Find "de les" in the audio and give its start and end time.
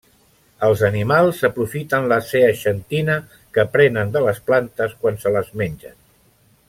4.17-4.41